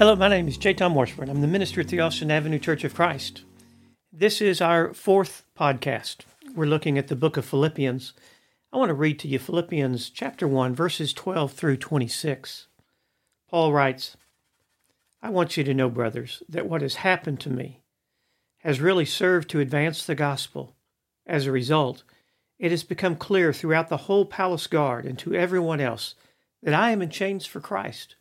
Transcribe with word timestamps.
Hello, 0.00 0.16
my 0.16 0.28
name 0.28 0.48
is 0.48 0.56
J. 0.56 0.72
Tom 0.72 0.94
Washburn. 0.94 1.28
I'm 1.28 1.42
the 1.42 1.46
minister 1.46 1.82
at 1.82 1.88
the 1.88 2.00
Austin 2.00 2.30
Avenue 2.30 2.58
Church 2.58 2.84
of 2.84 2.94
Christ. 2.94 3.44
This 4.10 4.40
is 4.40 4.62
our 4.62 4.94
fourth 4.94 5.44
podcast. 5.54 6.20
We're 6.54 6.64
looking 6.64 6.96
at 6.96 7.08
the 7.08 7.14
book 7.14 7.36
of 7.36 7.44
Philippians. 7.44 8.14
I 8.72 8.78
want 8.78 8.88
to 8.88 8.94
read 8.94 9.18
to 9.18 9.28
you 9.28 9.38
Philippians 9.38 10.08
chapter 10.08 10.48
1, 10.48 10.74
verses 10.74 11.12
12 11.12 11.52
through 11.52 11.76
26. 11.76 12.68
Paul 13.50 13.74
writes, 13.74 14.16
I 15.20 15.28
want 15.28 15.58
you 15.58 15.64
to 15.64 15.74
know, 15.74 15.90
brothers, 15.90 16.42
that 16.48 16.66
what 16.66 16.80
has 16.80 16.94
happened 16.94 17.40
to 17.40 17.50
me 17.50 17.82
has 18.60 18.80
really 18.80 19.04
served 19.04 19.50
to 19.50 19.60
advance 19.60 20.06
the 20.06 20.14
gospel. 20.14 20.74
As 21.26 21.44
a 21.44 21.52
result, 21.52 22.04
it 22.58 22.70
has 22.70 22.84
become 22.84 23.16
clear 23.16 23.52
throughout 23.52 23.90
the 23.90 23.98
whole 23.98 24.24
palace 24.24 24.66
guard 24.66 25.04
and 25.04 25.18
to 25.18 25.34
everyone 25.34 25.82
else 25.82 26.14
that 26.62 26.72
I 26.72 26.90
am 26.90 27.02
in 27.02 27.10
chains 27.10 27.44
for 27.44 27.60
Christ. 27.60 28.16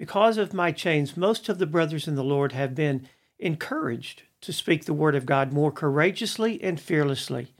Because 0.00 0.38
of 0.38 0.54
my 0.54 0.72
chains, 0.72 1.14
most 1.14 1.50
of 1.50 1.58
the 1.58 1.66
brothers 1.66 2.08
in 2.08 2.14
the 2.14 2.24
Lord 2.24 2.52
have 2.52 2.74
been 2.74 3.06
encouraged 3.38 4.22
to 4.40 4.50
speak 4.50 4.86
the 4.86 4.94
word 4.94 5.14
of 5.14 5.26
God 5.26 5.52
more 5.52 5.70
courageously 5.70 6.58
and 6.62 6.80
fearlessly. 6.80 7.52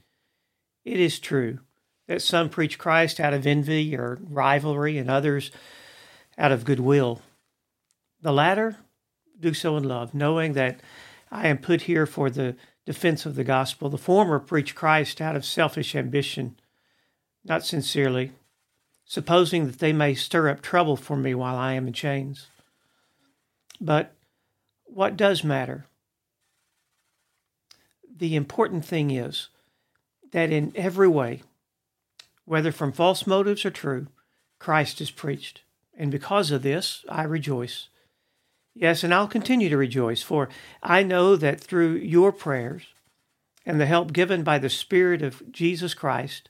It 0.83 0.99
is 0.99 1.19
true 1.19 1.59
that 2.07 2.23
some 2.23 2.49
preach 2.49 2.79
Christ 2.79 3.19
out 3.19 3.35
of 3.35 3.45
envy 3.45 3.95
or 3.95 4.17
rivalry, 4.23 4.97
and 4.97 5.07
others 5.07 5.51
out 6.35 6.51
of 6.51 6.65
goodwill. 6.65 7.21
The 8.23 8.33
latter 8.33 8.77
do 9.39 9.53
so 9.53 9.77
in 9.77 9.83
love, 9.83 10.15
knowing 10.15 10.53
that 10.53 10.79
I 11.31 11.47
am 11.47 11.59
put 11.59 11.83
here 11.83 12.07
for 12.07 12.31
the 12.31 12.55
defense 12.87 13.27
of 13.27 13.35
the 13.35 13.43
gospel. 13.43 13.87
The 13.87 13.99
former 13.99 14.39
preach 14.39 14.73
Christ 14.73 15.21
out 15.21 15.35
of 15.35 15.45
selfish 15.45 15.93
ambition, 15.95 16.59
not 17.45 17.63
sincerely, 17.67 18.31
supposing 19.11 19.67
that 19.67 19.79
they 19.79 19.91
may 19.91 20.15
stir 20.15 20.47
up 20.47 20.61
trouble 20.61 20.95
for 20.95 21.17
me 21.17 21.35
while 21.35 21.57
I 21.57 21.73
am 21.73 21.85
in 21.85 21.91
chains. 21.91 22.47
But 23.81 24.13
what 24.85 25.17
does 25.17 25.43
matter? 25.43 25.85
The 28.17 28.37
important 28.37 28.85
thing 28.85 29.11
is 29.11 29.49
that 30.31 30.49
in 30.49 30.71
every 30.75 31.09
way, 31.09 31.41
whether 32.45 32.71
from 32.71 32.93
false 32.93 33.27
motives 33.27 33.65
or 33.65 33.69
true, 33.69 34.07
Christ 34.59 35.01
is 35.01 35.11
preached. 35.11 35.59
And 35.97 36.09
because 36.09 36.49
of 36.49 36.61
this, 36.61 37.03
I 37.09 37.23
rejoice. 37.23 37.89
Yes, 38.73 39.03
and 39.03 39.13
I'll 39.13 39.27
continue 39.27 39.67
to 39.67 39.75
rejoice, 39.75 40.23
for 40.23 40.47
I 40.81 41.03
know 41.03 41.35
that 41.35 41.59
through 41.59 41.95
your 41.95 42.31
prayers 42.31 42.83
and 43.65 43.77
the 43.77 43.87
help 43.87 44.13
given 44.13 44.43
by 44.43 44.57
the 44.57 44.69
Spirit 44.69 45.21
of 45.21 45.51
Jesus 45.51 45.93
Christ, 45.93 46.47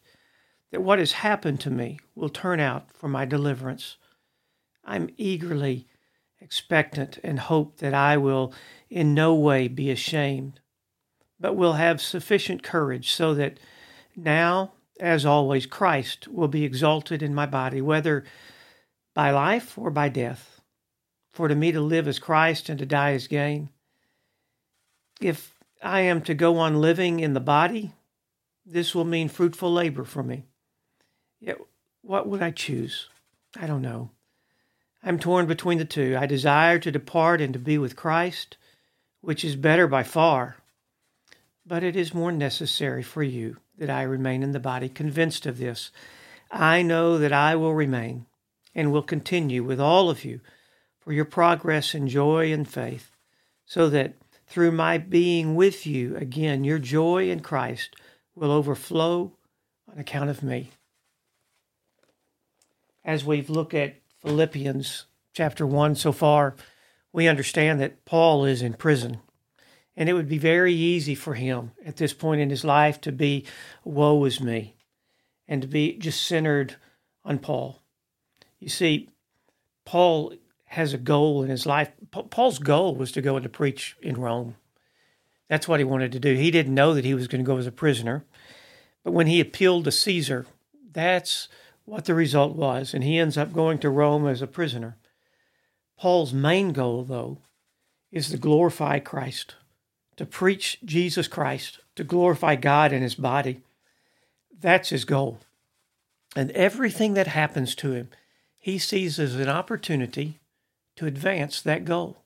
that 0.72 0.82
what 0.82 1.00
has 1.00 1.12
happened 1.12 1.60
to 1.62 1.70
me 1.70 2.00
will 2.16 2.30
turn 2.30 2.60
out 2.60 2.92
for 2.94 3.08
my 3.08 3.26
deliverance. 3.26 3.98
I'm 4.84 5.10
eagerly 5.18 5.88
expectant 6.40 7.20
and 7.24 7.40
hope 7.40 7.78
that 7.78 7.94
I 7.94 8.18
will 8.18 8.54
in 8.90 9.14
no 9.14 9.36
way 9.36 9.68
be 9.68 9.92
ashamed, 9.92 10.60
but 11.40 11.56
will 11.56 11.74
have 11.74 12.02
sufficient 12.02 12.64
courage 12.64 13.12
so 13.12 13.34
that 13.36 13.60
now, 14.16 14.74
as 15.00 15.26
always, 15.26 15.66
Christ 15.66 16.28
will 16.28 16.48
be 16.48 16.64
exalted 16.64 17.22
in 17.22 17.36
my 17.36 17.46
body, 17.46 17.82
whether 17.82 18.24
by 19.14 19.32
life 19.32 19.78
or 19.78 19.92
by 19.92 20.10
death. 20.10 20.62
For 21.32 21.48
to 21.48 21.56
me 21.56 21.72
to 21.72 21.82
live 21.82 22.08
is 22.08 22.20
Christ 22.20 22.70
and 22.70 22.80
to 22.80 22.86
die 22.86 23.12
is 23.12 23.28
gain. 23.28 23.70
If 25.22 25.54
I 25.82 26.02
am 26.02 26.22
to 26.24 26.34
go 26.34 26.58
on 26.58 26.82
living 26.82 27.20
in 27.20 27.34
the 27.34 27.40
body, 27.40 27.94
this 28.66 28.94
will 28.94 29.06
mean 29.06 29.30
fruitful 29.30 29.72
labor 29.72 30.04
for 30.04 30.24
me. 30.24 30.46
Yet, 31.42 31.58
what 32.03 32.28
would 32.28 32.44
I 32.44 32.52
choose? 32.52 33.09
I 33.59 33.66
don't 33.66 33.81
know. 33.81 34.11
I'm 35.03 35.18
torn 35.18 35.47
between 35.47 35.79
the 35.79 35.85
two. 35.85 36.16
I 36.18 36.28
desire 36.28 36.78
to 36.78 36.91
depart 36.91 37.41
and 37.41 37.53
to 37.53 37.59
be 37.59 37.79
with 37.79 37.96
Christ, 37.96 38.57
which 39.22 39.44
is 39.44 39.56
better 39.56 39.88
by 39.88 40.03
far. 40.03 40.57
But 41.66 41.84
it 41.84 41.96
is 41.96 42.13
more 42.13 42.31
necessary 42.31 43.01
for 43.01 43.24
you 43.24 43.57
that 43.80 43.90
I 43.90 44.03
remain 44.03 44.44
in 44.44 44.51
the 44.51 44.59
body, 44.59 44.88
convinced 44.88 45.47
of 45.47 45.57
this. 45.57 45.91
I 46.51 46.84
know 46.84 47.18
that 47.18 47.34
I 47.34 47.56
will 47.56 47.74
remain 47.74 48.28
and 48.75 48.91
will 48.91 49.01
continue 49.01 49.63
with 49.63 49.80
all 49.80 50.12
of 50.12 50.24
you 50.24 50.41
for 51.00 51.12
your 51.12 51.25
progress 51.25 51.96
in 51.96 52.07
joy 52.07 52.53
and 52.53 52.68
faith, 52.68 53.12
so 53.66 53.90
that 53.90 54.13
through 54.46 54.72
my 54.72 55.00
being 55.00 55.56
with 55.56 55.88
you 55.88 56.16
again, 56.16 56.63
your 56.63 56.78
joy 56.78 57.30
in 57.30 57.40
Christ 57.40 57.96
will 58.35 58.51
overflow 58.51 59.31
on 59.91 59.97
account 59.97 60.30
of 60.30 60.44
me 60.44 60.69
as 63.03 63.25
we've 63.25 63.50
looked 63.50 63.73
at 63.73 63.95
Philippians 64.22 65.06
chapter 65.34 65.66
1 65.66 65.95
so 65.95 66.12
far, 66.12 66.56
we 67.13 67.28
understand 67.28 67.79
that 67.79 68.06
Paul 68.06 68.45
is 68.45 68.62
in 68.62 68.73
prison. 68.73 69.17
And 69.95 70.07
it 70.07 70.13
would 70.13 70.29
be 70.29 70.38
very 70.38 70.73
easy 70.73 71.16
for 71.16 71.34
him 71.34 71.72
at 71.85 71.97
this 71.97 72.13
point 72.13 72.41
in 72.41 72.50
his 72.50 72.63
life 72.63 73.01
to 73.01 73.12
be, 73.12 73.45
woe 73.84 74.23
is 74.25 74.39
me, 74.39 74.75
and 75.47 75.62
to 75.62 75.67
be 75.67 75.97
just 75.97 76.25
centered 76.25 76.75
on 77.25 77.39
Paul. 77.39 77.81
You 78.59 78.69
see, 78.69 79.09
Paul 79.85 80.33
has 80.66 80.94
a 80.94 80.97
goal 80.97 81.44
in 81.44 81.50
his 81.50 81.66
life. 81.66 81.91
Paul's 82.12 82.59
goal 82.59 82.95
was 82.95 83.12
to 83.12 83.22
go 83.22 83.35
and 83.35 83.44
to 83.44 83.50
preach 83.50 83.97
in 84.01 84.16
Rome. 84.16 84.56
That's 85.50 85.68
what 85.68 85.81
he 85.81 85.83
wanted 85.83 86.13
to 86.13 86.19
do. 86.19 86.35
He 86.35 86.51
didn't 86.51 86.73
know 86.73 86.94
that 86.94 87.03
he 87.03 87.13
was 87.13 87.28
going 87.28 87.44
to 87.44 87.47
go 87.47 87.57
as 87.57 87.68
a 87.68 87.72
prisoner. 87.72 88.23
But 89.03 89.12
when 89.12 89.28
he 89.28 89.41
appealed 89.41 89.83
to 89.83 89.91
Caesar, 89.91 90.45
that's 90.94 91.50
what 91.86 92.06
the 92.06 92.14
result 92.14 92.56
was, 92.56 92.94
and 92.94 93.03
he 93.03 93.18
ends 93.18 93.38
up 93.38 93.53
going 93.53 93.80
to 93.80 93.90
Rome 93.90 94.28
as 94.28 94.42
a 94.42 94.47
prisoner. 94.47 94.97
Paul's 95.97 96.34
main 96.34 96.74
goal, 96.74 97.03
though, 97.03 97.40
is 98.12 98.30
to 98.30 98.38
glorify 98.38 99.00
Christ, 99.00 99.56
to 100.18 100.25
preach 100.25 100.80
Jesus 100.84 101.28
Christ, 101.28 101.80
to 101.96 102.03
glorify 102.03 102.56
God 102.56 102.92
in 102.92 103.02
his 103.02 103.16
body. 103.16 103.62
That's 104.59 104.90
his 104.90 105.06
goal. 105.06 105.40
And 106.36 106.52
everything 106.52 107.14
that 107.16 107.28
happens 107.28 107.75
to 107.75 107.92
him, 107.92 108.09
he 108.58 108.78
sees 108.78 109.19
as 109.19 109.36
an 109.36 109.50
opportunity 109.50 110.40
to 110.96 111.06
advance 111.06 111.62
that 111.62 111.86
goal. 111.86 112.18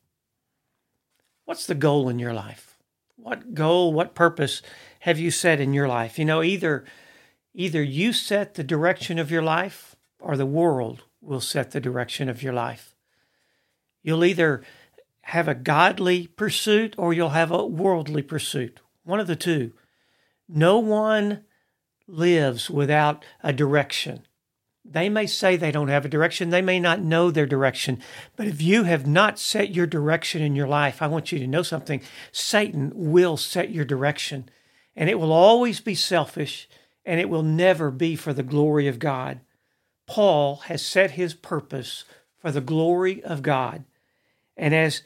What's 1.45 1.65
the 1.65 1.75
goal 1.75 2.09
in 2.09 2.19
your 2.19 2.33
life? 2.33 2.77
What 3.15 3.53
goal, 3.53 3.93
what 3.93 4.15
purpose 4.15 4.61
have 5.01 5.17
you 5.19 5.31
set 5.31 5.59
in 5.59 5.73
your 5.73 5.87
life? 5.87 6.19
You 6.19 6.25
know, 6.25 6.43
either 6.43 6.83
Either 7.57 7.81
you 7.81 8.11
set 8.11 8.55
the 8.55 8.63
direction 8.63 9.17
of 9.17 9.31
your 9.31 9.41
life 9.41 9.95
or 10.19 10.35
the 10.35 10.45
world 10.45 11.03
will 11.21 11.39
set 11.39 11.71
the 11.71 11.79
direction 11.79 12.27
of 12.27 12.43
your 12.43 12.51
life. 12.51 12.93
You'll 14.03 14.25
either 14.25 14.61
have 15.21 15.47
a 15.47 15.55
godly 15.55 16.27
pursuit 16.27 16.93
or 16.97 17.13
you'll 17.13 17.29
have 17.29 17.51
a 17.51 17.65
worldly 17.65 18.21
pursuit. 18.21 18.81
One 19.05 19.21
of 19.21 19.27
the 19.27 19.37
two. 19.37 19.71
No 20.49 20.79
one 20.79 21.45
lives 22.07 22.69
without 22.69 23.23
a 23.41 23.53
direction. 23.53 24.27
They 24.83 25.07
may 25.07 25.25
say 25.25 25.55
they 25.55 25.71
don't 25.71 25.87
have 25.87 26.05
a 26.05 26.09
direction, 26.09 26.49
they 26.49 26.61
may 26.61 26.79
not 26.79 27.01
know 27.01 27.31
their 27.31 27.47
direction, 27.47 28.03
but 28.35 28.47
if 28.47 28.61
you 28.61 28.83
have 28.83 29.07
not 29.07 29.39
set 29.39 29.73
your 29.73 29.87
direction 29.87 30.43
in 30.43 30.55
your 30.55 30.67
life, 30.67 31.01
I 31.01 31.07
want 31.07 31.31
you 31.31 31.39
to 31.39 31.47
know 31.47 31.63
something. 31.63 32.01
Satan 32.31 32.91
will 32.93 33.37
set 33.37 33.71
your 33.71 33.85
direction, 33.85 34.47
and 34.95 35.09
it 35.09 35.19
will 35.19 35.31
always 35.31 35.79
be 35.79 35.95
selfish 35.95 36.69
and 37.05 37.19
it 37.19 37.29
will 37.29 37.43
never 37.43 37.91
be 37.91 38.15
for 38.15 38.33
the 38.33 38.43
glory 38.43 38.87
of 38.87 38.99
God. 38.99 39.41
Paul 40.07 40.57
has 40.67 40.85
set 40.85 41.11
his 41.11 41.33
purpose 41.33 42.03
for 42.39 42.51
the 42.51 42.61
glory 42.61 43.23
of 43.23 43.41
God. 43.41 43.83
And 44.57 44.73
as 44.73 45.01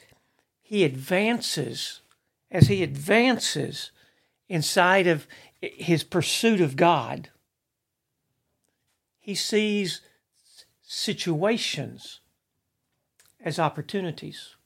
he 0.60 0.84
advances, 0.84 2.00
as 2.50 2.68
he 2.68 2.82
advances 2.82 3.90
inside 4.48 5.06
of 5.06 5.26
his 5.60 6.04
pursuit 6.04 6.60
of 6.60 6.76
God, 6.76 7.28
he 9.18 9.34
sees 9.34 10.00
situations 10.82 12.20
as 13.44 13.58
opportunities. 13.58 14.56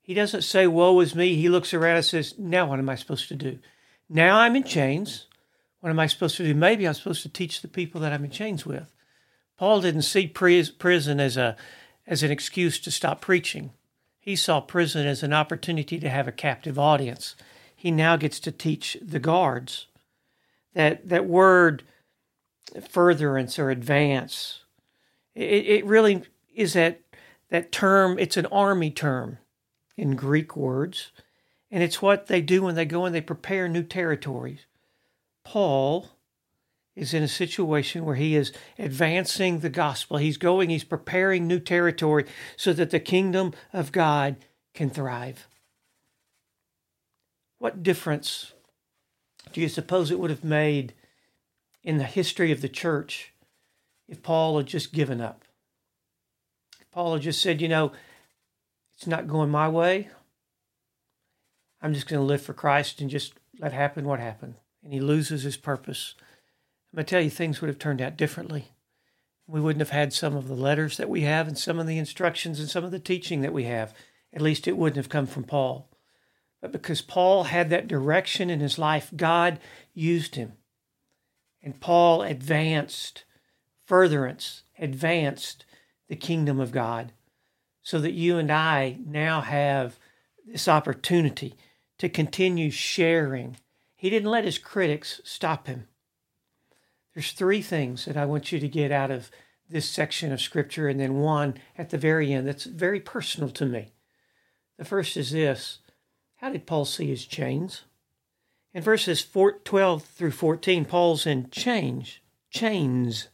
He 0.00 0.14
doesn't 0.14 0.42
say, 0.42 0.66
Woe 0.66 1.00
is 1.00 1.14
me. 1.14 1.34
He 1.36 1.48
looks 1.48 1.74
around 1.74 1.96
and 1.96 2.04
says, 2.04 2.34
Now 2.38 2.66
what 2.66 2.78
am 2.78 2.88
I 2.88 2.94
supposed 2.94 3.28
to 3.28 3.34
do? 3.34 3.58
Now 4.08 4.38
I'm 4.38 4.56
in 4.56 4.64
chains. 4.64 5.26
What 5.80 5.90
am 5.90 6.00
I 6.00 6.06
supposed 6.06 6.36
to 6.36 6.44
do? 6.44 6.54
Maybe 6.54 6.86
I'm 6.86 6.94
supposed 6.94 7.22
to 7.22 7.28
teach 7.28 7.60
the 7.60 7.68
people 7.68 8.00
that 8.00 8.12
I'm 8.12 8.24
in 8.24 8.30
chains 8.30 8.66
with. 8.66 8.92
Paul 9.56 9.80
didn't 9.80 10.02
see 10.02 10.26
prison 10.26 11.20
as 11.20 11.36
a 11.36 11.56
as 12.06 12.22
an 12.22 12.30
excuse 12.30 12.78
to 12.80 12.90
stop 12.90 13.20
preaching. 13.20 13.72
He 14.18 14.34
saw 14.34 14.60
prison 14.60 15.06
as 15.06 15.22
an 15.22 15.32
opportunity 15.32 15.98
to 16.00 16.08
have 16.08 16.26
a 16.26 16.32
captive 16.32 16.78
audience. 16.78 17.36
He 17.76 17.90
now 17.90 18.16
gets 18.16 18.40
to 18.40 18.52
teach 18.52 18.96
the 19.02 19.18
guards. 19.18 19.86
That 20.74 21.08
that 21.08 21.26
word 21.26 21.82
furtherance 22.88 23.58
or 23.58 23.70
advance. 23.70 24.60
It, 25.34 25.66
it 25.66 25.86
really 25.86 26.22
is 26.54 26.72
that 26.72 27.00
that 27.50 27.72
term, 27.72 28.18
it's 28.18 28.36
an 28.36 28.46
army 28.46 28.90
term 28.90 29.38
in 29.96 30.16
Greek 30.16 30.56
words. 30.56 31.12
And 31.70 31.82
it's 31.82 32.00
what 32.00 32.26
they 32.26 32.40
do 32.40 32.62
when 32.62 32.74
they 32.74 32.84
go 32.84 33.04
and 33.04 33.14
they 33.14 33.20
prepare 33.20 33.68
new 33.68 33.82
territories. 33.82 34.60
Paul 35.48 36.10
is 36.94 37.14
in 37.14 37.22
a 37.22 37.28
situation 37.28 38.04
where 38.04 38.16
he 38.16 38.36
is 38.36 38.52
advancing 38.78 39.60
the 39.60 39.70
gospel. 39.70 40.18
He's 40.18 40.36
going, 40.36 40.68
he's 40.68 40.84
preparing 40.84 41.46
new 41.46 41.58
territory 41.58 42.26
so 42.54 42.74
that 42.74 42.90
the 42.90 43.00
kingdom 43.00 43.54
of 43.72 43.90
God 43.90 44.36
can 44.74 44.90
thrive. 44.90 45.48
What 47.56 47.82
difference 47.82 48.52
do 49.54 49.62
you 49.62 49.70
suppose 49.70 50.10
it 50.10 50.18
would 50.18 50.28
have 50.28 50.44
made 50.44 50.92
in 51.82 51.96
the 51.96 52.04
history 52.04 52.52
of 52.52 52.60
the 52.60 52.68
church 52.68 53.32
if 54.06 54.22
Paul 54.22 54.58
had 54.58 54.66
just 54.66 54.92
given 54.92 55.22
up? 55.22 55.46
If 56.78 56.90
Paul 56.90 57.14
had 57.14 57.22
just 57.22 57.40
said, 57.40 57.62
you 57.62 57.68
know, 57.68 57.92
it's 58.94 59.06
not 59.06 59.26
going 59.26 59.48
my 59.48 59.70
way. 59.70 60.10
I'm 61.80 61.94
just 61.94 62.06
going 62.06 62.20
to 62.20 62.26
live 62.26 62.42
for 62.42 62.52
Christ 62.52 63.00
and 63.00 63.08
just 63.08 63.32
let 63.58 63.72
happen 63.72 64.04
what 64.04 64.20
happened. 64.20 64.56
And 64.82 64.92
he 64.92 65.00
loses 65.00 65.42
his 65.42 65.56
purpose. 65.56 66.14
I'm 66.92 66.96
going 66.96 67.06
to 67.06 67.10
tell 67.10 67.20
you, 67.20 67.30
things 67.30 67.60
would 67.60 67.68
have 67.68 67.78
turned 67.78 68.00
out 68.00 68.16
differently. 68.16 68.72
We 69.46 69.60
wouldn't 69.60 69.80
have 69.80 69.90
had 69.90 70.12
some 70.12 70.36
of 70.36 70.48
the 70.48 70.54
letters 70.54 70.96
that 70.96 71.08
we 71.08 71.22
have 71.22 71.48
and 71.48 71.58
some 71.58 71.78
of 71.78 71.86
the 71.86 71.98
instructions 71.98 72.60
and 72.60 72.68
some 72.68 72.84
of 72.84 72.90
the 72.90 72.98
teaching 72.98 73.40
that 73.42 73.52
we 73.52 73.64
have. 73.64 73.94
At 74.32 74.42
least 74.42 74.68
it 74.68 74.76
wouldn't 74.76 74.96
have 74.96 75.08
come 75.08 75.26
from 75.26 75.44
Paul. 75.44 75.88
But 76.60 76.72
because 76.72 77.02
Paul 77.02 77.44
had 77.44 77.70
that 77.70 77.88
direction 77.88 78.50
in 78.50 78.60
his 78.60 78.78
life, 78.78 79.10
God 79.16 79.58
used 79.94 80.34
him. 80.34 80.54
And 81.62 81.80
Paul 81.80 82.22
advanced, 82.22 83.24
furtherance, 83.84 84.62
advanced 84.78 85.64
the 86.08 86.16
kingdom 86.16 86.60
of 86.60 86.72
God 86.72 87.12
so 87.82 87.98
that 88.00 88.12
you 88.12 88.38
and 88.38 88.50
I 88.50 88.98
now 89.06 89.40
have 89.40 89.98
this 90.46 90.68
opportunity 90.68 91.54
to 91.98 92.08
continue 92.08 92.70
sharing. 92.70 93.56
He 93.98 94.10
didn't 94.10 94.30
let 94.30 94.44
his 94.44 94.58
critics 94.58 95.20
stop 95.24 95.66
him. 95.66 95.88
There's 97.14 97.32
three 97.32 97.62
things 97.62 98.04
that 98.04 98.16
I 98.16 98.26
want 98.26 98.52
you 98.52 98.60
to 98.60 98.68
get 98.68 98.92
out 98.92 99.10
of 99.10 99.28
this 99.68 99.90
section 99.90 100.32
of 100.32 100.40
scripture, 100.40 100.88
and 100.88 101.00
then 101.00 101.14
one 101.14 101.54
at 101.76 101.90
the 101.90 101.98
very 101.98 102.32
end 102.32 102.46
that's 102.46 102.62
very 102.62 103.00
personal 103.00 103.50
to 103.50 103.66
me. 103.66 103.90
The 104.76 104.84
first 104.84 105.16
is 105.16 105.32
this 105.32 105.80
How 106.36 106.50
did 106.50 106.64
Paul 106.64 106.84
see 106.84 107.08
his 107.08 107.26
chains? 107.26 107.82
In 108.72 108.84
verses 108.84 109.26
12 109.64 110.04
through 110.04 110.30
14, 110.30 110.84
Paul's 110.84 111.26
in 111.26 111.50
change, 111.50 112.22
chains. 112.50 113.30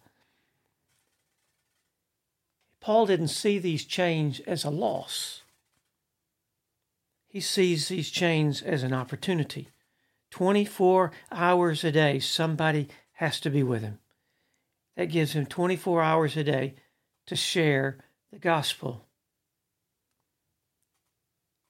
Paul 2.81 3.05
didn't 3.05 3.29
see 3.29 3.59
these 3.59 3.85
chains 3.85 4.41
as 4.41 4.65
a 4.65 4.71
loss. 4.71 5.43
He 7.29 7.41
sees 7.41 7.89
these 7.89 8.11
chains 8.11 8.63
as 8.63 8.83
an 8.83 8.95
opportunity. 8.95 9.69
24 10.35 11.13
hours 11.31 11.85
a 11.85 11.93
day, 11.93 12.19
somebody 12.19 12.89
has 13.13 13.39
to 13.39 13.49
be 13.49 13.63
with 13.63 13.83
him. 13.83 14.01
That 14.97 15.05
gives 15.05 15.33
him 15.33 15.47
24 15.47 16.03
hours 16.03 16.37
a 16.37 16.43
day 16.43 16.75
to 17.27 17.37
share 17.37 17.99
the 18.33 18.41
gospel. 18.41 19.05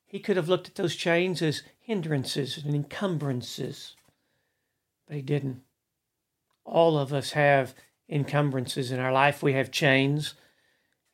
He 0.06 0.19
could 0.19 0.38
have 0.38 0.49
looked 0.49 0.69
at 0.69 0.76
those 0.76 0.96
chains 0.96 1.43
as 1.43 1.62
hindrances 1.78 2.56
and 2.56 2.75
encumbrances, 2.75 3.96
but 5.06 5.17
he 5.17 5.22
didn't. 5.22 5.60
All 6.64 6.96
of 6.96 7.12
us 7.12 7.32
have 7.32 7.75
encumbrances 8.08 8.90
in 8.90 8.99
our 8.99 9.12
life. 9.12 9.43
We 9.43 9.52
have 9.52 9.72
chains 9.72 10.32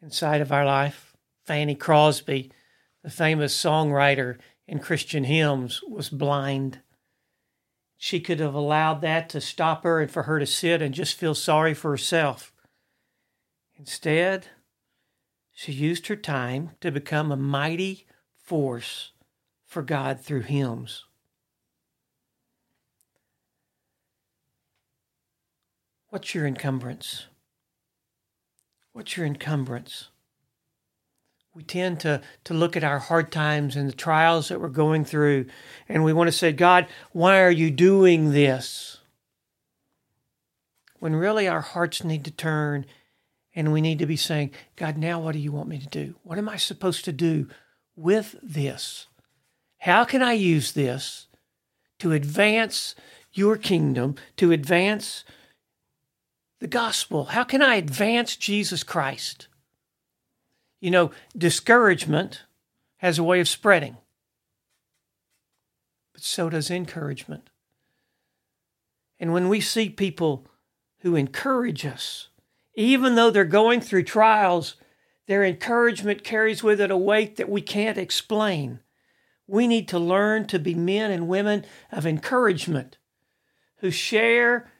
inside 0.00 0.40
of 0.40 0.52
our 0.52 0.64
life. 0.64 1.16
Fanny 1.46 1.74
Crosby, 1.74 2.52
the 3.02 3.10
famous 3.10 3.60
songwriter 3.60 4.38
in 4.68 4.78
Christian 4.78 5.24
hymns, 5.24 5.82
was 5.82 6.10
blind. 6.10 6.78
She 8.02 8.18
could 8.18 8.40
have 8.40 8.54
allowed 8.54 9.02
that 9.02 9.28
to 9.28 9.42
stop 9.42 9.84
her 9.84 10.00
and 10.00 10.10
for 10.10 10.22
her 10.22 10.38
to 10.38 10.46
sit 10.46 10.80
and 10.80 10.94
just 10.94 11.18
feel 11.18 11.34
sorry 11.34 11.74
for 11.74 11.90
herself. 11.90 12.50
Instead, 13.78 14.46
she 15.52 15.72
used 15.72 16.06
her 16.06 16.16
time 16.16 16.70
to 16.80 16.90
become 16.90 17.30
a 17.30 17.36
mighty 17.36 18.06
force 18.42 19.12
for 19.66 19.82
God 19.82 20.18
through 20.18 20.40
hymns. 20.40 21.04
What's 26.08 26.34
your 26.34 26.46
encumbrance? 26.46 27.26
What's 28.94 29.18
your 29.18 29.26
encumbrance? 29.26 30.08
We 31.54 31.64
tend 31.64 32.00
to, 32.00 32.22
to 32.44 32.54
look 32.54 32.76
at 32.76 32.84
our 32.84 33.00
hard 33.00 33.32
times 33.32 33.74
and 33.74 33.88
the 33.88 33.96
trials 33.96 34.48
that 34.48 34.60
we're 34.60 34.68
going 34.68 35.04
through, 35.04 35.46
and 35.88 36.04
we 36.04 36.12
want 36.12 36.28
to 36.28 36.32
say, 36.32 36.52
God, 36.52 36.86
why 37.12 37.40
are 37.40 37.50
you 37.50 37.70
doing 37.70 38.30
this? 38.30 38.98
When 41.00 41.16
really 41.16 41.48
our 41.48 41.60
hearts 41.60 42.04
need 42.04 42.24
to 42.26 42.30
turn 42.30 42.86
and 43.54 43.72
we 43.72 43.80
need 43.80 43.98
to 43.98 44.06
be 44.06 44.16
saying, 44.16 44.52
God, 44.76 44.96
now 44.96 45.18
what 45.18 45.32
do 45.32 45.38
you 45.38 45.50
want 45.50 45.68
me 45.68 45.78
to 45.78 45.88
do? 45.88 46.14
What 46.22 46.38
am 46.38 46.48
I 46.48 46.56
supposed 46.56 47.04
to 47.06 47.12
do 47.12 47.48
with 47.96 48.36
this? 48.42 49.06
How 49.78 50.04
can 50.04 50.22
I 50.22 50.34
use 50.34 50.72
this 50.72 51.26
to 51.98 52.12
advance 52.12 52.94
your 53.32 53.56
kingdom, 53.56 54.14
to 54.36 54.52
advance 54.52 55.24
the 56.60 56.68
gospel? 56.68 57.26
How 57.26 57.44
can 57.44 57.62
I 57.62 57.74
advance 57.74 58.36
Jesus 58.36 58.84
Christ? 58.84 59.48
You 60.80 60.90
know, 60.90 61.10
discouragement 61.36 62.44
has 62.98 63.18
a 63.18 63.24
way 63.24 63.40
of 63.40 63.48
spreading, 63.48 63.96
but 66.12 66.22
so 66.22 66.50
does 66.50 66.70
encouragement. 66.70 67.50
And 69.18 69.32
when 69.32 69.48
we 69.48 69.60
see 69.60 69.90
people 69.90 70.46
who 71.00 71.14
encourage 71.14 71.84
us, 71.84 72.28
even 72.74 73.14
though 73.14 73.30
they're 73.30 73.44
going 73.44 73.80
through 73.80 74.04
trials, 74.04 74.76
their 75.26 75.44
encouragement 75.44 76.24
carries 76.24 76.62
with 76.62 76.80
it 76.80 76.90
a 76.90 76.96
weight 76.96 77.36
that 77.36 77.48
we 77.48 77.60
can't 77.60 77.98
explain. 77.98 78.80
We 79.46 79.66
need 79.66 79.86
to 79.88 79.98
learn 79.98 80.46
to 80.46 80.58
be 80.58 80.74
men 80.74 81.10
and 81.10 81.28
women 81.28 81.64
of 81.92 82.06
encouragement 82.06 82.96
who 83.76 83.90
share 83.90 84.70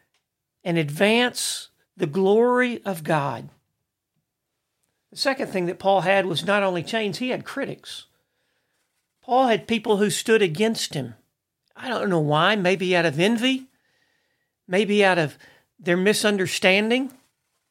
and 0.64 0.79
advance 0.79 1.69
the 1.97 2.06
glory 2.06 2.82
of 2.85 3.05
God. 3.05 3.50
The 5.10 5.16
second 5.16 5.48
thing 5.48 5.66
that 5.66 5.78
Paul 5.78 6.02
had 6.02 6.26
was 6.26 6.44
not 6.44 6.62
only 6.62 6.82
chains, 6.82 7.18
he 7.18 7.30
had 7.30 7.44
critics. 7.44 8.06
Paul 9.22 9.48
had 9.48 9.66
people 9.66 9.96
who 9.96 10.10
stood 10.10 10.42
against 10.42 10.94
him. 10.94 11.14
I 11.76 11.88
don't 11.88 12.10
know 12.10 12.20
why, 12.20 12.56
maybe 12.56 12.94
out 12.94 13.06
of 13.06 13.18
envy, 13.18 13.66
maybe 14.68 15.04
out 15.04 15.18
of 15.18 15.37
their 15.78 15.96
misunderstanding. 15.96 17.12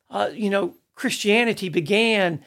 Uh, 0.09 0.29
you 0.33 0.49
know, 0.49 0.75
Christianity 0.95 1.69
began 1.69 2.43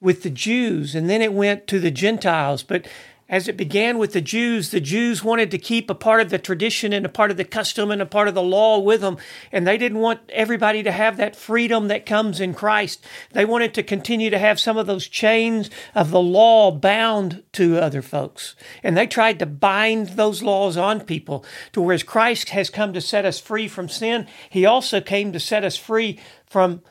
with 0.00 0.22
the 0.22 0.30
Jews 0.30 0.94
and 0.94 1.08
then 1.08 1.20
it 1.22 1.32
went 1.32 1.66
to 1.68 1.78
the 1.78 1.90
Gentiles, 1.90 2.62
but 2.62 2.86
as 3.30 3.46
it 3.46 3.56
began 3.56 3.96
with 3.96 4.12
the 4.12 4.20
Jews, 4.20 4.72
the 4.72 4.80
Jews 4.80 5.22
wanted 5.22 5.52
to 5.52 5.58
keep 5.58 5.88
a 5.88 5.94
part 5.94 6.20
of 6.20 6.30
the 6.30 6.38
tradition 6.38 6.92
and 6.92 7.06
a 7.06 7.08
part 7.08 7.30
of 7.30 7.36
the 7.36 7.44
custom 7.44 7.92
and 7.92 8.02
a 8.02 8.06
part 8.06 8.26
of 8.26 8.34
the 8.34 8.42
law 8.42 8.80
with 8.80 9.02
them. 9.02 9.18
And 9.52 9.64
they 9.64 9.78
didn't 9.78 10.00
want 10.00 10.20
everybody 10.30 10.82
to 10.82 10.90
have 10.90 11.16
that 11.16 11.36
freedom 11.36 11.86
that 11.86 12.04
comes 12.04 12.40
in 12.40 12.54
Christ. 12.54 13.06
They 13.30 13.44
wanted 13.44 13.72
to 13.74 13.84
continue 13.84 14.30
to 14.30 14.38
have 14.38 14.58
some 14.58 14.76
of 14.76 14.88
those 14.88 15.06
chains 15.06 15.70
of 15.94 16.10
the 16.10 16.20
law 16.20 16.72
bound 16.72 17.44
to 17.52 17.78
other 17.78 18.02
folks. 18.02 18.56
And 18.82 18.96
they 18.96 19.06
tried 19.06 19.38
to 19.38 19.46
bind 19.46 20.08
those 20.08 20.42
laws 20.42 20.76
on 20.76 21.02
people 21.02 21.44
to 21.72 21.80
whereas 21.80 22.02
Christ 22.02 22.50
has 22.50 22.68
come 22.68 22.92
to 22.94 23.00
set 23.00 23.24
us 23.24 23.38
free 23.38 23.68
from 23.68 23.88
sin, 23.88 24.26
he 24.50 24.66
also 24.66 25.00
came 25.00 25.32
to 25.32 25.38
set 25.38 25.62
us 25.62 25.76
free 25.76 26.18
from 26.46 26.82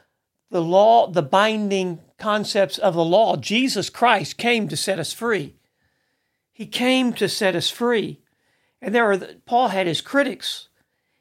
the 0.52 0.62
law, 0.62 1.12
the 1.12 1.22
binding 1.22 2.00
concepts 2.18 2.78
of 2.78 2.94
the 2.94 3.04
law. 3.04 3.36
Jesus 3.36 3.90
Christ 3.90 4.38
came 4.38 4.70
to 4.70 4.78
set 4.78 5.00
us 5.00 5.12
free. 5.12 5.59
He 6.60 6.66
came 6.66 7.14
to 7.14 7.30
set 7.30 7.56
us 7.56 7.70
free. 7.70 8.20
And 8.82 8.94
there 8.94 9.10
are 9.10 9.18
Paul 9.46 9.70
had 9.70 9.88
his 9.88 10.02
critics. 10.02 10.68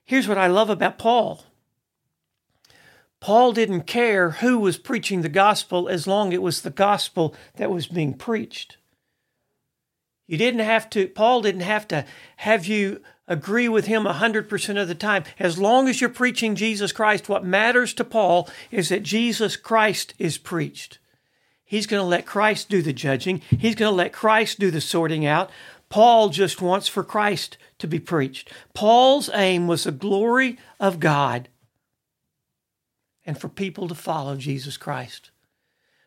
Here's 0.04 0.26
what 0.26 0.36
I 0.36 0.48
love 0.48 0.68
about 0.68 0.98
Paul. 0.98 1.44
Paul 3.20 3.52
didn't 3.52 3.82
care 3.82 4.30
who 4.30 4.58
was 4.58 4.78
preaching 4.78 5.22
the 5.22 5.28
gospel 5.28 5.88
as 5.88 6.08
long 6.08 6.30
as 6.30 6.34
it 6.34 6.42
was 6.42 6.62
the 6.62 6.70
gospel 6.70 7.36
that 7.54 7.70
was 7.70 7.86
being 7.86 8.14
preached. 8.14 8.78
You 10.26 10.38
didn't 10.38 10.58
have 10.58 10.90
to, 10.90 11.06
Paul 11.06 11.42
didn't 11.42 11.60
have 11.60 11.86
to 11.86 12.04
have 12.38 12.66
you 12.66 13.00
agree 13.28 13.68
with 13.68 13.86
him 13.86 14.06
100% 14.06 14.82
of 14.82 14.88
the 14.88 14.94
time. 14.96 15.22
As 15.38 15.56
long 15.56 15.86
as 15.86 16.00
you're 16.00 16.10
preaching 16.10 16.56
Jesus 16.56 16.90
Christ, 16.90 17.28
what 17.28 17.44
matters 17.44 17.94
to 17.94 18.04
Paul 18.04 18.48
is 18.72 18.88
that 18.88 19.04
Jesus 19.04 19.54
Christ 19.56 20.14
is 20.18 20.36
preached. 20.36 20.98
He's 21.68 21.86
going 21.86 22.00
to 22.00 22.06
let 22.06 22.24
Christ 22.24 22.70
do 22.70 22.80
the 22.80 22.94
judging. 22.94 23.42
He's 23.50 23.74
going 23.74 23.92
to 23.92 23.96
let 23.96 24.10
Christ 24.10 24.58
do 24.58 24.70
the 24.70 24.80
sorting 24.80 25.26
out. 25.26 25.50
Paul 25.90 26.30
just 26.30 26.62
wants 26.62 26.88
for 26.88 27.04
Christ 27.04 27.58
to 27.78 27.86
be 27.86 28.00
preached. 28.00 28.50
Paul's 28.72 29.28
aim 29.34 29.66
was 29.66 29.84
the 29.84 29.92
glory 29.92 30.58
of 30.80 30.98
God 30.98 31.50
and 33.26 33.38
for 33.38 33.50
people 33.50 33.86
to 33.86 33.94
follow 33.94 34.34
Jesus 34.36 34.78
Christ. 34.78 35.30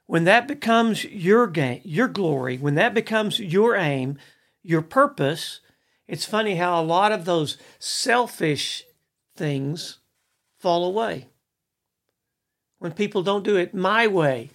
When 0.08 0.24
that 0.24 0.48
becomes 0.48 1.04
your 1.04 1.46
gain, 1.46 1.82
your 1.84 2.08
glory, 2.08 2.58
when 2.58 2.74
that 2.74 2.96
becomes 2.96 3.40
your 3.40 3.76
aim, 3.76 4.18
your 4.64 4.82
purpose, 4.82 5.60
it's 6.08 6.26
funny 6.26 6.56
how 6.56 6.82
a 6.82 6.84
lot 6.84 7.12
of 7.12 7.26
those 7.26 7.60
selfish 7.78 8.84
things 9.36 10.00
fall 10.58 10.86
away. 10.86 11.28
When 12.80 12.94
people 12.94 13.22
don't 13.22 13.46
do 13.46 13.58
it 13.58 13.76
my 13.76 14.08
way, 14.08 14.50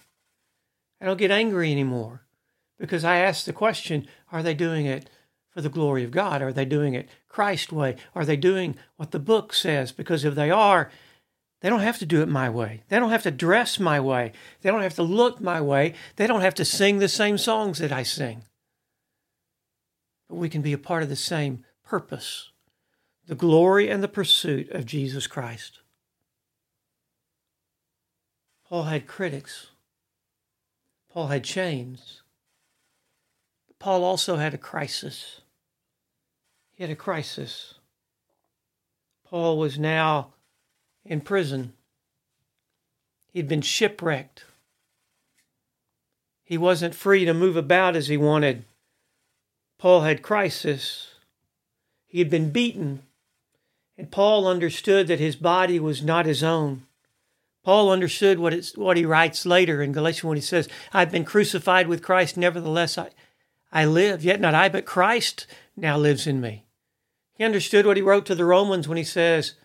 I 0.99 1.05
don't 1.05 1.17
get 1.17 1.31
angry 1.31 1.71
anymore 1.71 2.21
because 2.79 3.03
I 3.03 3.17
ask 3.17 3.45
the 3.45 3.53
question 3.53 4.07
are 4.31 4.43
they 4.43 4.53
doing 4.53 4.85
it 4.85 5.09
for 5.49 5.61
the 5.61 5.69
glory 5.69 6.03
of 6.03 6.11
God? 6.11 6.41
Are 6.41 6.53
they 6.53 6.65
doing 6.65 6.93
it 6.93 7.09
Christ 7.27 7.71
way? 7.71 7.95
Are 8.13 8.25
they 8.25 8.37
doing 8.37 8.75
what 8.97 9.11
the 9.11 9.19
book 9.19 9.53
says? 9.53 9.91
Because 9.91 10.25
if 10.25 10.35
they 10.35 10.51
are, 10.51 10.91
they 11.61 11.69
don't 11.69 11.79
have 11.79 11.97
to 11.99 12.05
do 12.05 12.21
it 12.21 12.27
my 12.27 12.49
way. 12.49 12.83
They 12.89 12.99
don't 12.99 13.09
have 13.09 13.23
to 13.23 13.31
dress 13.31 13.79
my 13.79 13.99
way. 13.99 14.33
They 14.61 14.69
don't 14.69 14.83
have 14.83 14.95
to 14.95 15.03
look 15.03 15.41
my 15.41 15.59
way. 15.59 15.93
They 16.15 16.27
don't 16.27 16.41
have 16.41 16.55
to 16.55 16.65
sing 16.65 16.99
the 16.99 17.07
same 17.07 17.37
songs 17.37 17.79
that 17.79 17.91
I 17.91 18.03
sing. 18.03 18.43
But 20.29 20.35
we 20.35 20.49
can 20.49 20.61
be 20.61 20.73
a 20.73 20.77
part 20.77 21.03
of 21.03 21.09
the 21.09 21.15
same 21.15 21.63
purpose 21.83 22.51
the 23.25 23.35
glory 23.35 23.89
and 23.89 24.01
the 24.01 24.07
pursuit 24.07 24.69
of 24.71 24.85
Jesus 24.85 25.27
Christ. 25.27 25.81
Paul 28.69 28.83
had 28.83 29.05
critics, 29.05 29.67
Paul 31.17 31.29
had 31.29 31.43
chains. 31.43 32.21
Paul 33.79 34.03
also 34.03 34.35
had 34.35 34.53
a 34.53 34.57
crisis. 34.59 35.41
He 36.73 36.83
had 36.83 36.91
a 36.91 36.95
crisis. 36.95 37.73
Paul 39.25 39.57
was 39.57 39.79
now 39.79 40.33
in 41.03 41.21
prison. 41.21 41.73
He'd 43.33 43.47
been 43.47 43.63
shipwrecked. 43.63 44.45
He 46.43 46.55
wasn't 46.55 46.93
free 46.93 47.25
to 47.25 47.33
move 47.33 47.57
about 47.57 47.95
as 47.95 48.09
he 48.09 48.17
wanted. 48.17 48.65
Paul 49.79 50.01
had 50.01 50.21
crisis. 50.21 51.15
He 52.05 52.19
had 52.19 52.29
been 52.29 52.51
beaten, 52.51 53.01
and 53.97 54.11
Paul 54.11 54.45
understood 54.45 55.07
that 55.07 55.19
his 55.19 55.35
body 55.35 55.79
was 55.79 56.03
not 56.03 56.27
his 56.27 56.43
own. 56.43 56.86
Paul 57.67 57.91
understood 57.91 58.39
what, 58.39 58.53
it's, 58.53 58.77
what 58.77 58.95
he 58.95 59.03
writes 59.03 59.45
later 59.45 59.81
in 59.81 59.91
Galatians 59.91 60.23
when 60.23 60.37
he 60.37 60.41
says, 60.41 60.69
I've 60.93 61.11
been 61.11 61.25
crucified 61.25 61.89
with 61.89 62.01
Christ, 62.01 62.37
nevertheless 62.37 62.97
I, 62.97 63.09
I 63.73 63.83
live, 63.83 64.23
yet 64.23 64.39
not 64.39 64.55
I, 64.55 64.69
but 64.69 64.85
Christ 64.85 65.45
now 65.75 65.97
lives 65.97 66.27
in 66.27 66.39
me. 66.39 66.65
He 67.33 67.43
understood 67.43 67.85
what 67.85 67.97
he 67.97 68.01
wrote 68.01 68.25
to 68.27 68.35
the 68.35 68.45
Romans 68.45 68.87
when 68.87 68.97
he 68.97 69.03
says, 69.03 69.55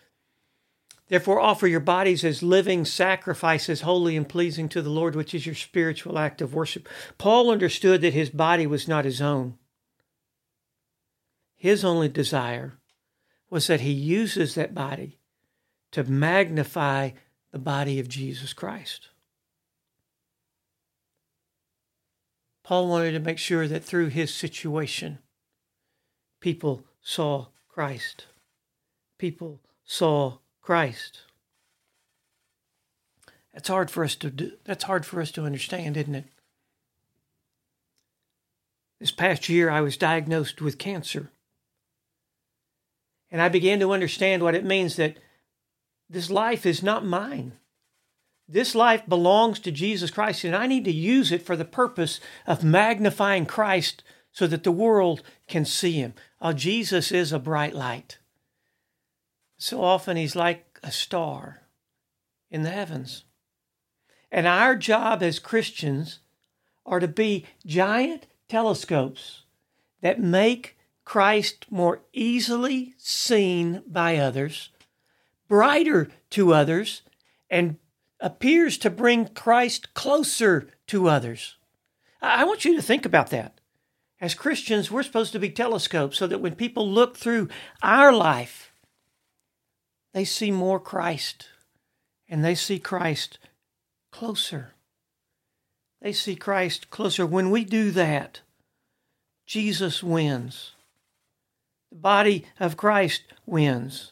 Therefore, 1.10 1.38
offer 1.38 1.68
your 1.68 1.78
bodies 1.78 2.24
as 2.24 2.42
living 2.42 2.84
sacrifices, 2.84 3.82
holy 3.82 4.16
and 4.16 4.28
pleasing 4.28 4.68
to 4.70 4.82
the 4.82 4.90
Lord, 4.90 5.14
which 5.14 5.32
is 5.32 5.46
your 5.46 5.54
spiritual 5.54 6.18
act 6.18 6.42
of 6.42 6.54
worship. 6.54 6.88
Paul 7.18 7.52
understood 7.52 8.00
that 8.00 8.14
his 8.14 8.30
body 8.30 8.66
was 8.66 8.88
not 8.88 9.04
his 9.04 9.20
own. 9.20 9.58
His 11.54 11.84
only 11.84 12.08
desire 12.08 12.80
was 13.48 13.68
that 13.68 13.82
he 13.82 13.92
uses 13.92 14.56
that 14.56 14.74
body 14.74 15.20
to 15.92 16.02
magnify 16.02 17.10
the 17.52 17.58
body 17.58 18.00
of 18.00 18.08
Jesus 18.08 18.52
Christ. 18.52 19.08
Paul 22.64 22.88
wanted 22.88 23.12
to 23.12 23.20
make 23.20 23.38
sure 23.38 23.68
that 23.68 23.84
through 23.84 24.08
his 24.08 24.32
situation, 24.32 25.18
people 26.40 26.84
saw 27.02 27.46
Christ. 27.68 28.26
People 29.18 29.60
saw 29.84 30.38
Christ. 30.60 31.20
That's 33.52 33.68
hard 33.68 33.90
for 33.90 34.04
us 34.04 34.14
to 34.16 34.30
do. 34.30 34.52
That's 34.64 34.84
hard 34.84 35.04
for 35.04 35.20
us 35.20 35.30
to 35.32 35.44
understand, 35.44 35.96
isn't 35.96 36.14
it? 36.14 36.24
This 38.98 39.10
past 39.10 39.48
year, 39.48 39.68
I 39.68 39.80
was 39.80 39.96
diagnosed 39.96 40.62
with 40.62 40.78
cancer. 40.78 41.30
And 43.30 43.42
I 43.42 43.48
began 43.48 43.80
to 43.80 43.92
understand 43.92 44.42
what 44.42 44.54
it 44.54 44.64
means 44.64 44.96
that 44.96 45.16
this 46.12 46.30
life 46.30 46.66
is 46.66 46.82
not 46.82 47.04
mine. 47.04 47.52
This 48.46 48.74
life 48.74 49.06
belongs 49.08 49.58
to 49.60 49.72
Jesus 49.72 50.10
Christ, 50.10 50.44
and 50.44 50.54
I 50.54 50.66
need 50.66 50.84
to 50.84 50.92
use 50.92 51.32
it 51.32 51.42
for 51.42 51.56
the 51.56 51.64
purpose 51.64 52.20
of 52.46 52.62
magnifying 52.62 53.46
Christ 53.46 54.02
so 54.30 54.46
that 54.46 54.62
the 54.62 54.72
world 54.72 55.22
can 55.48 55.64
see 55.64 55.92
him. 55.92 56.14
Oh, 56.40 56.52
Jesus 56.52 57.12
is 57.12 57.32
a 57.32 57.38
bright 57.38 57.74
light. 57.74 58.18
So 59.56 59.82
often 59.82 60.16
he's 60.16 60.36
like 60.36 60.78
a 60.82 60.90
star 60.90 61.62
in 62.50 62.62
the 62.62 62.70
heavens. 62.70 63.24
And 64.30 64.46
our 64.46 64.76
job 64.76 65.22
as 65.22 65.38
Christians 65.38 66.18
are 66.84 67.00
to 67.00 67.08
be 67.08 67.46
giant 67.64 68.26
telescopes 68.48 69.44
that 70.02 70.20
make 70.20 70.76
Christ 71.04 71.66
more 71.70 72.00
easily 72.12 72.94
seen 72.98 73.82
by 73.86 74.16
others, 74.16 74.70
brighter 75.52 76.08
to 76.30 76.54
others, 76.54 77.02
and 77.50 77.76
appears 78.20 78.78
to 78.78 78.88
bring 78.88 79.28
Christ 79.28 79.92
closer 79.92 80.70
to 80.86 81.10
others. 81.10 81.58
I 82.22 82.44
want 82.44 82.64
you 82.64 82.74
to 82.74 82.80
think 82.80 83.04
about 83.04 83.28
that. 83.28 83.60
As 84.18 84.32
Christians, 84.32 84.90
we're 84.90 85.02
supposed 85.02 85.32
to 85.32 85.38
be 85.38 85.50
telescopes 85.50 86.16
so 86.16 86.26
that 86.26 86.38
when 86.38 86.54
people 86.54 86.88
look 86.88 87.18
through 87.18 87.50
our 87.82 88.14
life, 88.14 88.72
they 90.14 90.24
see 90.24 90.50
more 90.50 90.80
Christ 90.80 91.48
and 92.30 92.42
they 92.42 92.54
see 92.54 92.78
Christ 92.78 93.38
closer. 94.10 94.72
They 96.00 96.14
see 96.14 96.34
Christ 96.34 96.88
closer. 96.88 97.26
When 97.26 97.50
we 97.50 97.66
do 97.66 97.90
that, 97.90 98.40
Jesus 99.44 100.02
wins. 100.02 100.72
The 101.90 101.98
body 101.98 102.46
of 102.58 102.78
Christ 102.78 103.24
wins. 103.44 104.11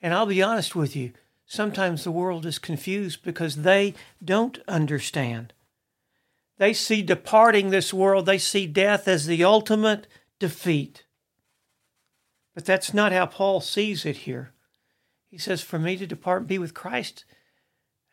And 0.00 0.14
I'll 0.14 0.26
be 0.26 0.42
honest 0.42 0.76
with 0.76 0.94
you, 0.94 1.12
sometimes 1.46 2.04
the 2.04 2.10
world 2.10 2.46
is 2.46 2.58
confused 2.58 3.22
because 3.22 3.56
they 3.56 3.94
don't 4.24 4.58
understand. 4.68 5.52
They 6.58 6.72
see 6.72 7.02
departing 7.02 7.70
this 7.70 7.94
world, 7.94 8.26
they 8.26 8.38
see 8.38 8.66
death 8.66 9.08
as 9.08 9.26
the 9.26 9.44
ultimate 9.44 10.06
defeat. 10.38 11.04
But 12.54 12.64
that's 12.64 12.92
not 12.92 13.12
how 13.12 13.26
Paul 13.26 13.60
sees 13.60 14.04
it 14.04 14.18
here. 14.18 14.52
He 15.30 15.38
says, 15.38 15.62
For 15.62 15.78
me 15.78 15.96
to 15.96 16.06
depart 16.06 16.40
and 16.40 16.48
be 16.48 16.58
with 16.58 16.74
Christ, 16.74 17.24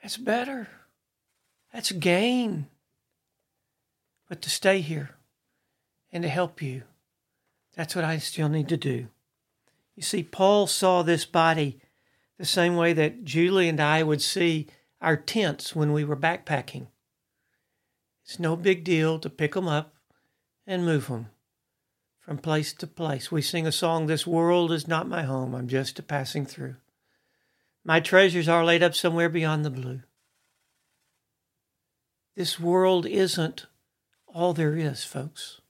that's 0.01 0.17
better. 0.17 0.67
That's 1.73 1.91
gain. 1.91 2.67
But 4.29 4.41
to 4.43 4.49
stay 4.49 4.81
here 4.81 5.15
and 6.11 6.23
to 6.23 6.29
help 6.29 6.61
you, 6.61 6.83
that's 7.75 7.95
what 7.95 8.05
I 8.05 8.17
still 8.19 8.49
need 8.49 8.69
to 8.69 8.77
do. 8.77 9.07
You 9.95 10.03
see, 10.03 10.23
Paul 10.23 10.67
saw 10.67 11.01
this 11.01 11.25
body 11.25 11.79
the 12.37 12.45
same 12.45 12.75
way 12.75 12.93
that 12.93 13.23
Julie 13.23 13.69
and 13.69 13.79
I 13.79 14.03
would 14.03 14.21
see 14.21 14.67
our 15.01 15.15
tents 15.15 15.75
when 15.75 15.93
we 15.93 16.03
were 16.03 16.17
backpacking. 16.17 16.87
It's 18.25 18.39
no 18.39 18.55
big 18.55 18.83
deal 18.83 19.19
to 19.19 19.29
pick 19.29 19.53
them 19.53 19.67
up 19.67 19.95
and 20.67 20.85
move 20.85 21.07
them 21.07 21.27
from 22.19 22.39
place 22.39 22.73
to 22.73 22.87
place. 22.87 23.31
We 23.31 23.41
sing 23.41 23.67
a 23.67 23.71
song, 23.71 24.07
This 24.07 24.25
world 24.25 24.71
is 24.71 24.87
not 24.87 25.07
my 25.07 25.23
home, 25.23 25.53
I'm 25.53 25.67
just 25.67 25.99
a 25.99 26.03
passing 26.03 26.45
through. 26.45 26.75
My 27.83 27.99
treasures 27.99 28.49
are 28.49 28.65
laid 28.65 28.81
up 28.81 28.95
somewhere 28.95 29.29
beyond 29.29 29.63
the 29.63 29.69
blue. 29.69 30.01
This 32.35 32.59
world 32.59 33.05
isn't 33.05 33.67
all 34.27 34.53
there 34.53 34.75
is, 34.75 35.03
folks. 35.03 35.61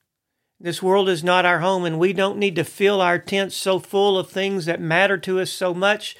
This 0.59 0.81
world 0.81 1.09
is 1.09 1.23
not 1.23 1.45
our 1.45 1.59
home, 1.59 1.83
and 1.83 1.99
we 1.99 2.13
don't 2.13 2.37
need 2.37 2.55
to 2.55 2.63
fill 2.63 3.01
our 3.01 3.19
tents 3.19 3.55
so 3.55 3.79
full 3.79 4.17
of 4.17 4.29
things 4.29 4.65
that 4.65 4.79
matter 4.79 5.17
to 5.17 5.39
us 5.39 5.51
so 5.51 5.73
much 5.73 6.15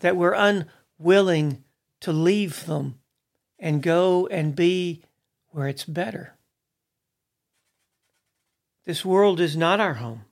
that 0.00 0.16
we're 0.16 0.34
unwilling 0.34 1.62
to 2.00 2.12
leave 2.12 2.66
them 2.66 2.98
and 3.58 3.82
go 3.82 4.26
and 4.26 4.56
be 4.56 5.04
where 5.50 5.68
it's 5.68 5.84
better. 5.84 6.34
This 8.86 9.04
world 9.04 9.40
is 9.40 9.56
not 9.56 9.78
our 9.78 9.94
home. 9.94 10.24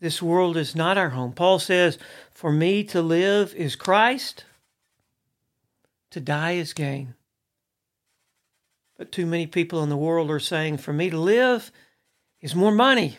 This 0.00 0.20
world 0.20 0.56
is 0.56 0.76
not 0.76 0.98
our 0.98 1.10
home. 1.10 1.32
Paul 1.32 1.58
says, 1.58 1.98
For 2.30 2.52
me 2.52 2.84
to 2.84 3.00
live 3.00 3.54
is 3.54 3.74
Christ, 3.74 4.44
to 6.10 6.20
die 6.20 6.52
is 6.52 6.72
gain. 6.72 7.14
But 8.96 9.12
too 9.12 9.26
many 9.26 9.46
people 9.46 9.82
in 9.82 9.88
the 9.88 9.96
world 9.96 10.30
are 10.30 10.40
saying, 10.40 10.78
For 10.78 10.92
me 10.92 11.10
to 11.10 11.18
live 11.18 11.72
is 12.40 12.54
more 12.54 12.72
money. 12.72 13.18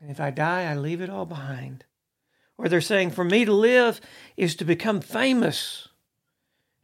And 0.00 0.10
if 0.10 0.20
I 0.20 0.30
die, 0.30 0.64
I 0.70 0.74
leave 0.74 1.00
it 1.00 1.10
all 1.10 1.26
behind. 1.26 1.84
Or 2.58 2.68
they're 2.68 2.80
saying, 2.80 3.10
For 3.10 3.24
me 3.24 3.44
to 3.44 3.52
live 3.52 4.00
is 4.36 4.54
to 4.56 4.64
become 4.64 5.00
famous, 5.00 5.88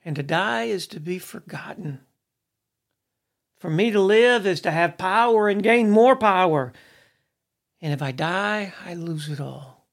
and 0.05 0.17
to 0.17 0.23
die 0.23 0.65
is 0.65 0.87
to 0.89 1.01
be 1.01 1.19
forgotten. 1.19 2.01
For 3.59 3.71
me 3.71 3.91
to 3.93 4.01
live 4.01 4.47
is 4.47 4.61
to 4.63 4.71
have 4.71 4.99
power 4.99 5.49
and 5.49 5.63
gain 5.63 5.91
more 5.91 6.17
power. 6.17 6.73
And 7.81 7.93
if 7.93 8.03
I 8.03 8.11
die, 8.11 8.75
I 8.85 8.95
lose 8.95 9.29
it 9.29 9.41
all. 9.41 9.87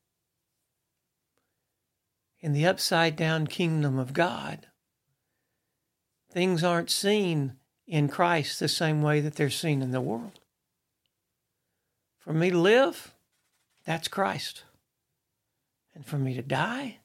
In 2.40 2.54
the 2.54 2.66
upside 2.66 3.16
down 3.16 3.48
kingdom 3.48 4.00
of 4.00 4.14
God, 4.14 4.68
things 6.32 6.64
aren't 6.64 6.90
seen 6.90 7.58
in 7.86 8.08
Christ 8.08 8.60
the 8.60 8.68
same 8.68 9.02
way 9.02 9.20
that 9.20 9.36
they're 9.36 9.50
seen 9.50 9.82
in 9.82 9.92
the 9.92 10.02
world. 10.02 10.40
For 12.20 12.34
me 12.34 12.52
to 12.52 12.58
live, 12.58 13.14
that's 13.86 14.08
Christ. 14.08 14.64
And 15.96 16.06
for 16.06 16.18
me 16.18 16.34
to 16.36 16.42
die, 16.42 16.98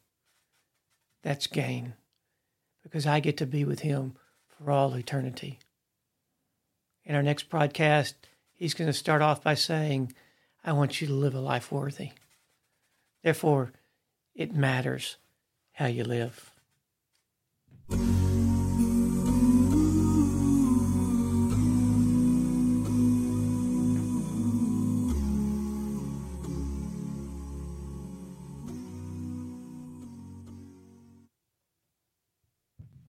that's 1.23 1.47
gain 1.47 1.95
because 2.83 3.07
I 3.07 3.21
get 3.21 3.37
to 3.39 3.47
be 3.47 3.65
with 3.65 3.81
him 3.81 4.15
for 4.47 4.71
all 4.71 4.95
eternity. 4.95 5.59
In 7.05 7.15
our 7.15 7.23
next 7.23 7.49
broadcast, 7.49 8.15
he's 8.53 8.75
going 8.75 8.87
to 8.87 8.93
start 8.93 9.23
off 9.23 9.43
by 9.43 9.55
saying, 9.55 10.13
I 10.65 10.73
want 10.73 11.01
you 11.01 11.07
to 11.07 11.15
live 11.15 11.35
a 11.35 11.41
life 11.41 11.73
worthy. 11.73 12.11
Therefore, 13.23 13.73
it 14.35 14.55
matters 14.55 15.17
how 15.73 15.87
you 15.87 16.05
live. 16.05 16.54